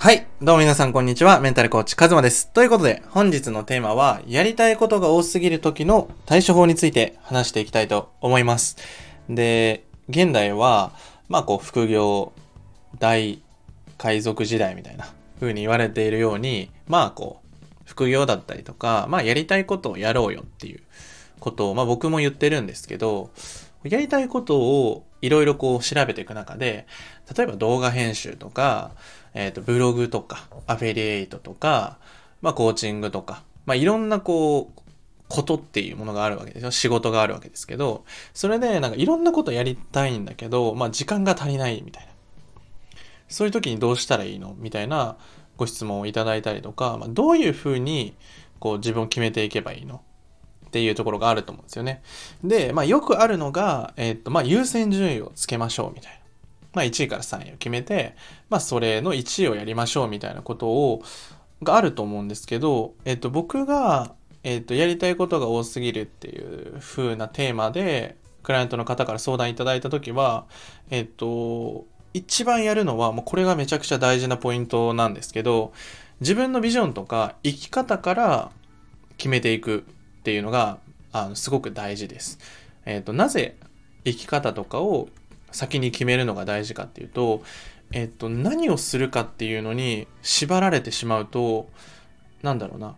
[0.00, 0.28] はい。
[0.40, 1.40] どうも皆さんこんにちは。
[1.40, 2.52] メンタルコーチカズマです。
[2.52, 8.76] ということで、本日のテーマは、やりたいことが多すぎる時の対処法について話していきたいと思います。
[9.28, 10.92] で、現代は、
[11.28, 12.32] まあこう、副業、
[13.00, 13.42] 大
[13.96, 20.80] 海賊時代みたいな風に言われているように、まあこう、副業だったりとか、まあやりたいことをやろうよっていう
[21.40, 23.30] ことを、まあ僕も言ってるんですけど、
[23.82, 26.86] やりたいことをいろいろこう調べていく中で、
[27.36, 28.92] 例えば動画編集とか、
[29.34, 31.98] えっ、と、ブログとか、アフィリエイトとか、
[32.40, 34.80] まあ、コーチングとか、まあ、いろんなこう、
[35.28, 36.70] ことっていうものがあるわけですよ。
[36.70, 42.12] 仕事があるわけですけど、それでなんかいろんなことやりたいんだけど、まあ、時間が足りないみたいな。
[43.28, 45.18] そういう時にどうしたらいいのみたいな
[45.58, 48.16] ご質問をいただいたりとか、まあ、どういうふうに
[48.58, 50.00] こう自分を決めていけばいいの
[50.68, 52.02] っていうところがあると思うんですよね。
[52.44, 56.18] で、まあ、よくあるのが、えっ、と、まあ、優先順位をつけましょうみたいな。
[56.74, 58.14] まあ、1位から3位を決めて、
[58.50, 61.02] まあ、それの1位をやりましょうみたいなことを、
[61.62, 70.46] があると思うんですけど、えっと、僕が、えっと、やりたいことが多すぎるっていう風なテーマで、クライアントの方から相談いただいたときは、
[70.90, 75.72] えっと、一番やるのは、もうこれがめちゃくちゃ大事なポイントなんですけど、
[76.20, 78.50] 自分のビジョンとか生き方から
[79.16, 79.84] 決めていく
[80.18, 80.78] っていうのが、
[81.12, 82.38] あのすごく大事です。
[82.84, 83.56] えっと、なぜ
[84.04, 85.08] 生き方とかを
[85.50, 87.42] 先に決めるのが大事かっていうと、
[87.92, 91.68] えっと、何をするかっていうのに縛られてしまうと、
[92.42, 92.96] なんだろうな。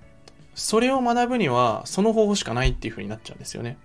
[0.55, 3.79] それを学ぶには、その方法しかないっていう風になっちゃうんですよね。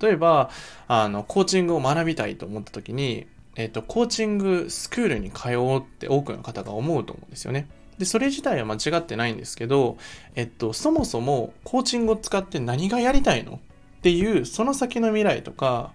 [0.00, 0.50] 例えば、
[0.86, 7.68] あの、コーチングを学びたいと思った時に、えっと、コーチングスクールに通おうって多くの方が思うと思うんですよね。
[7.98, 9.98] で、それ自体は間違ってないんですけど、
[10.34, 13.60] えっと、そもそもコーチングを使って何がやりたいの
[13.98, 15.92] っていう、その先の未来とか、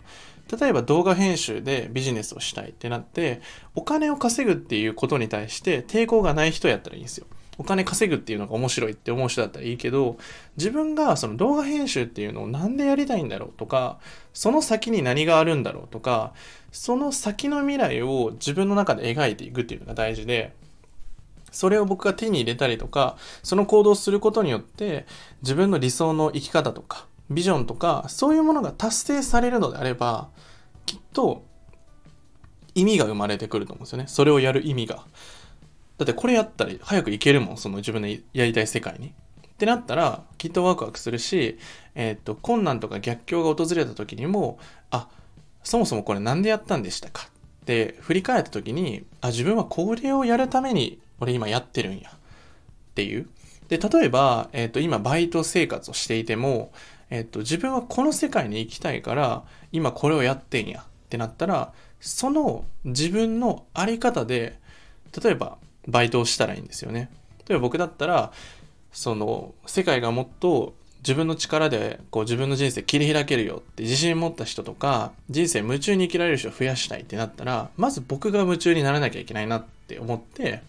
[0.59, 3.41] 例えば動画編集でビジネスをしたいってなって、
[3.75, 7.25] お金を稼ぐっていうことに対して抵抗がない人やったらいいんですよ。
[7.57, 10.17] お金稼ぐっていうのが面白いって思う人だったらいいけど、
[10.57, 13.99] 自分がその動画編集っていうのをなんでやりたいんだろうとか、
[14.33, 16.33] その先に何があるんだろうとか、
[16.71, 20.53] その先の未来を自分の中で描いていくっていうのが大事で、
[21.53, 25.05] それを僕が手に入れたりとか、その行動をすることによって、
[25.41, 30.29] 自分の理想の生き方とか、ビジョンとか、そういうものが達成されるのであれば、
[30.85, 31.45] きっと
[32.75, 34.05] 意味が生まれてくると思うんですよね。
[34.07, 35.05] それをやる意味が。
[35.97, 39.09] だってこれやったら早く行けるもん、その自分のやりたい世界に。
[39.09, 39.11] っ
[39.55, 41.59] てなったら、きっとワクワクするし、
[41.93, 44.57] えっ、と、困難とか逆境が訪れた時にも、
[44.89, 45.07] あ、
[45.63, 47.29] そもそもこれなんでやったんでしたか？
[47.61, 52.09] って振り返った時に、あ、自分はこれをやるために俺今やってるんや。
[52.09, 53.27] っていう。
[53.67, 56.71] で、例えば、えっ、と、今バイト生活をしていても、
[57.09, 64.59] えっと、自分はこの世界に行きたいから、今これをやってんやってなったら、その自分のあり方で、
[65.23, 65.57] 例えば
[65.87, 67.09] バイトをしたらいいんですよね。
[67.47, 68.31] 例えば僕だったら、
[68.91, 80.63] その世界がもっと自分の力でこう自分の人生切り開けるよって自信持った人とか人生夢中に生きられる人を増やしたいってなったらまず僕が夢中にならなきゃいけないなって思って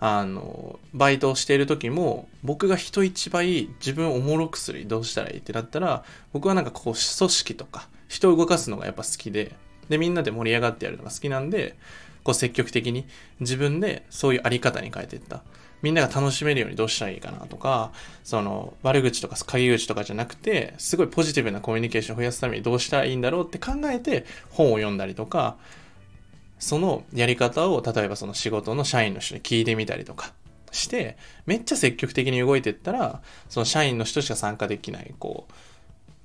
[0.00, 9.54] あのバイトをしている時も僕が人一倍自分をおもろくするどうしたらいいってなったら僕はなんかこう組織とか人を動かすのがやっぱ好きで
[9.88, 11.76] でみんなで盛り上がってやるのが好きなんで
[12.22, 13.06] こう積極的に
[13.40, 15.42] 自分でそういうあり方に変えていった。
[15.84, 25.58] みんなが楽しめるようにどうしたらいいかなとかその悪口とか陰口とかじゃなくてすごいポジティブなコミュニケーションを増やすためにどうしたらいいんだろうって考えて本を読んだりとか
[26.64, 30.32] そのやり方を例えばその仕事の社員の人に聞いてみたりとか
[30.72, 33.20] してめっちゃ積極的に動いていったら
[33.50, 35.52] その社員の人しか参加できないこう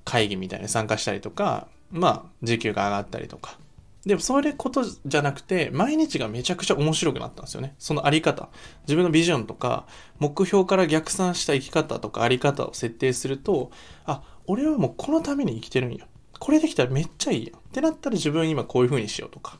[0.06, 3.58] 会議みたいに参加したりとかまあ時給が上がったりとか。
[4.06, 7.74] でもそれことじゃなくて毎日がめちゃくちゃ面白くなったんですよね。
[7.78, 8.48] そのあり方。
[8.84, 9.84] 自分のビジョンとか
[10.18, 13.70] 目標から逆算した生き方とかあり方を設定すると
[14.06, 16.06] あ俺はもうこのために生きてるんや。
[16.38, 17.58] これできたらめっちゃいいやん。
[17.58, 19.58] ってなったら自分今こういう風にしようとか。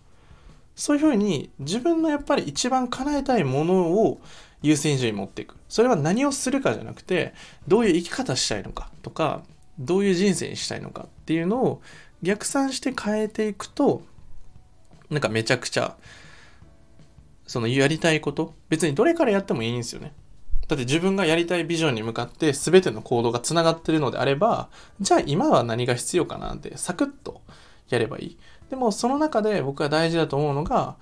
[0.81, 4.19] そういうふうに自分のやっぱり一番叶えたいものを
[4.63, 5.57] 優先順位持っていく。
[5.69, 7.35] それは何をするかじゃなくて、
[7.69, 9.43] どういう生き方したいのかとか、
[9.79, 11.83] どういう人生にしたいのかっていうのを
[12.23, 14.01] 逆算して変えていくと、
[15.11, 15.97] なんかめちゃくちゃ、
[17.47, 20.15] そのやりたいこと、別にどれからやってもいいんですよね。
[20.67, 27.43] だって自分がやりたいビジョンに向かって全ての行動がつながってるのであれば、じゃあ今は何が必要かなってサクッと
[27.91, 28.39] やればいい。
[28.71, 30.97] でもその中で僕が大事だと思うのが、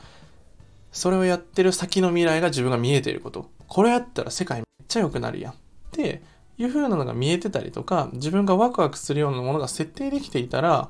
[0.90, 3.50] それをやってる先の未来が自分が見えていること。
[3.68, 5.52] これやったら世界めっちゃ良くなるやん。
[5.52, 5.56] っ
[5.92, 6.22] て
[6.56, 10.88] いう風なのが見えてたりとか、自分がワクワクするようなものが設定できていたら、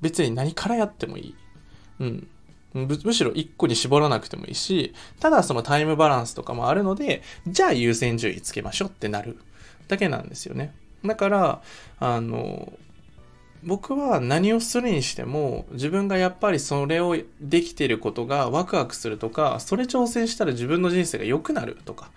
[0.00, 1.34] 別に何からやってもいい。
[2.00, 2.28] うん。
[2.74, 9.38] むむしろ1個に絞らなくてもいいし、ただそのタイムバランスとかもあるので、じゃあ優先順位つけましょうってなる
[9.88, 10.74] だけなんですよね。
[11.04, 11.62] だから、
[11.98, 12.72] あの、
[13.62, 22.10] 僕は何をするにしても自分がやっぱりそれをできてることがワクワクするとかそれ挑戦したら自分の人生が良くなるとか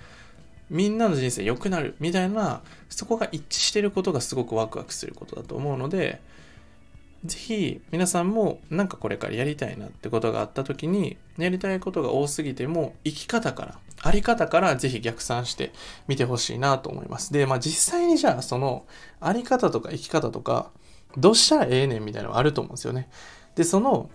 [0.69, 6.21] みんなの人生良くなるみたいなそこが一致してることがすごくワクワクすることだと思うので
[7.25, 15.71] ぜひ皆さんもなんかこれからやりたいなってことがあった時にやりたいことが多すぎても生き方からあり方からぜひ逆算して
[16.07, 17.33] みてほしいなと思います。
[17.33, 18.85] で、まあ実際にじゃあその
[19.19, 20.71] あり方とか生き方とか
[21.17, 23.09] どうしたらええねんみたいなのがあると思うんですよね。
[23.55, 24.09] で、その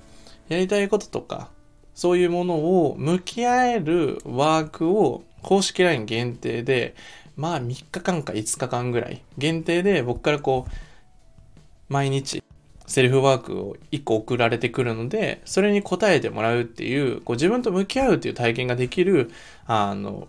[0.48, 1.50] やりたいこととか
[1.94, 2.54] そういうもの
[2.86, 6.94] を向き合えるワークを公式 LINE 限定で
[7.36, 10.72] まあ3日間か5日間ぐらい限定で僕からこう
[11.88, 12.42] 毎日
[12.86, 19.30] セルフワークを1個送られてくるので、それに答えてもらうっていう、こう自分と向き合うっていう体験ができる、
[19.66, 20.28] あの、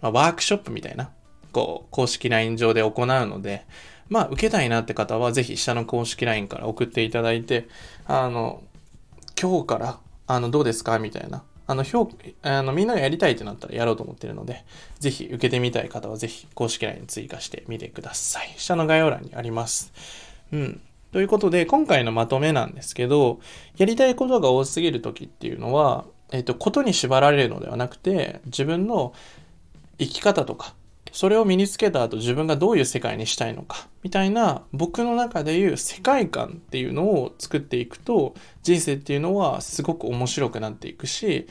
[0.00, 1.10] ま、ワークショップみたいな、
[1.52, 3.64] こう、公式 LINE 上で行うので、
[4.12, 7.66] まあ、受けたいなって方は、ぜひ下の公式 LINE から送っていただいて、
[8.06, 8.62] あの、
[9.40, 11.42] 今日から、あの、どうですかみたいな。
[11.66, 12.10] あの、評
[12.42, 14.66] あの、みんながやりたいってなったらやろうと思ってるので、
[14.98, 18.52] ぜひ受けてみたい方は、ぜひ公式 LINE 追加してみてください。
[18.58, 19.94] 下の概要欄にあります。
[20.52, 20.80] うん。
[21.12, 23.40] ということで、今回のまとめなんですけど、
[23.78, 29.14] やりたいことが多すぎる時っていうのは、えっと、ことに縛られるのではなくて、自分の
[29.98, 30.74] 生き方とか、
[31.10, 41.46] それを身につけた後自分がどういう世界にしたいのか、みたいな僕の中でいう世界観っていうのを作っていくと、人生っていうのはすごく面白くなっていくし、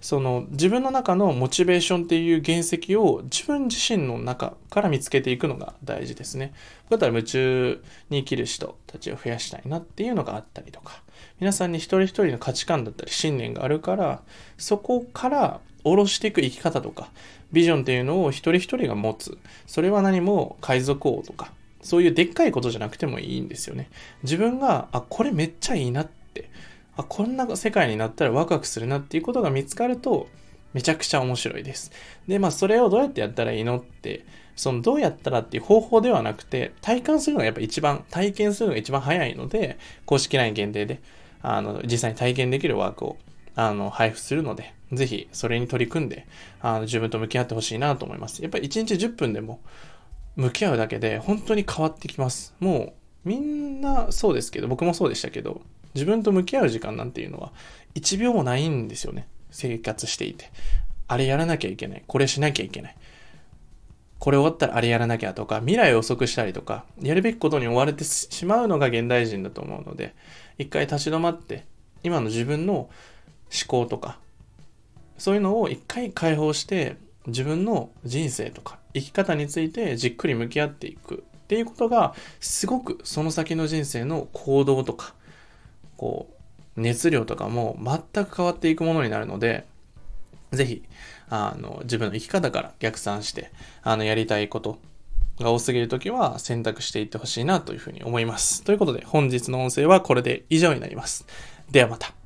[0.00, 6.52] その自分の中のモチベーションっていう原石を自分自身の中から見つけていくのが大事ですね。
[6.90, 11.02] だったら夢中に生きる人たちを増やしたいなっていうのがあったりとか、
[11.40, 14.22] 皆さんに一人一人の価値観だったり信念があるから、
[14.58, 15.60] そこから
[15.90, 17.10] 下ろしていく生き方とか、
[17.52, 19.38] ビジョンっていうのを一人一人が持つ。
[19.66, 23.88] それは何も海賊王とか、そういうでっかいことじゃなくてもいいんですよね。
[24.22, 26.16] 自分が、あ、これめっちゃいいなって
[26.96, 30.28] あ、こんな世界になったらワクワクするなっていうことが見つかると、
[30.72, 31.92] めちゃくちゃ面白いです。
[32.26, 34.24] で、まあ、それをどうやってやったらいいのって、
[34.56, 41.00] そのどうやったらっていう方法ではなくて、体感するのがやっぱ一番、体験するのが一番早いので、公式 LINE 限定で、
[41.42, 43.16] あの、実際に体験できるワークを、
[43.56, 46.26] あの、配布するので、ぜひそれに取り組んで、
[46.60, 48.42] あの、自分と向き合ってほしいなと思います。
[48.42, 49.60] やっぱり1日10分でも
[50.36, 52.54] 向き合うだけで本当に変わってきます。
[52.60, 52.94] も
[53.24, 55.62] う、みんなそうですけど、僕もそうでしたけど、
[55.94, 57.52] 自分と向き合う時間なんていうのは
[57.94, 59.26] 1秒もないんですよね。
[59.50, 60.52] 生活していて。
[61.08, 62.04] あれやらなきゃいけない。
[62.06, 62.96] これしなきゃいけない。
[64.18, 70.14] これ終わったらあれやらなきゃとか、未来を遅くしたりとか、やるべきことに追われてしまうのが現代人だと思うので、
[70.58, 71.64] 一回立ち止まって、
[72.02, 72.88] 今の自分の
[73.52, 74.18] 思考とか、
[75.18, 76.96] そういうのを一回解放して、
[77.26, 85.14] 自分の人生とか生き方についてじっくり向き合っていくっていうことが、すごくその先の人生の行動とか、
[85.96, 86.28] こ
[86.76, 89.66] う、熱量とかも全く変わっていくものになるので、
[90.52, 90.82] ぜひ、
[91.28, 93.50] あの、自分の生き方から逆算して、
[93.82, 94.78] あの、やりたいこと
[95.40, 98.62] が多すぎるときは選択していってほしいなというふうに思います。
[98.62, 101.26] ということで、本日の音声はこれで以上になります。
[101.70, 102.25] ではまた。